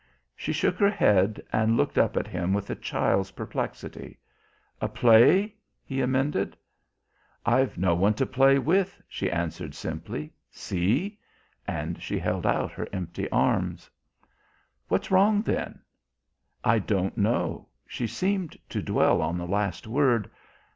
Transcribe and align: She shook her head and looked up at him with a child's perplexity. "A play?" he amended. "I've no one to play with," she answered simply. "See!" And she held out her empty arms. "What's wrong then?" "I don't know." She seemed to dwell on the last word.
She 0.35 0.51
shook 0.51 0.79
her 0.79 0.89
head 0.89 1.39
and 1.53 1.77
looked 1.77 1.95
up 1.95 2.17
at 2.17 2.25
him 2.25 2.53
with 2.55 2.71
a 2.71 2.75
child's 2.75 3.29
perplexity. 3.29 4.17
"A 4.81 4.87
play?" 4.89 5.53
he 5.83 6.01
amended. 6.01 6.57
"I've 7.45 7.77
no 7.77 7.93
one 7.93 8.15
to 8.15 8.25
play 8.25 8.57
with," 8.57 8.99
she 9.07 9.29
answered 9.29 9.75
simply. 9.75 10.33
"See!" 10.49 11.19
And 11.67 12.01
she 12.01 12.17
held 12.17 12.47
out 12.47 12.71
her 12.71 12.87
empty 12.91 13.29
arms. 13.29 13.91
"What's 14.87 15.11
wrong 15.11 15.43
then?" 15.43 15.81
"I 16.63 16.79
don't 16.79 17.15
know." 17.15 17.67
She 17.85 18.07
seemed 18.07 18.57
to 18.69 18.81
dwell 18.81 19.21
on 19.21 19.37
the 19.37 19.45
last 19.45 19.85
word. 19.85 20.31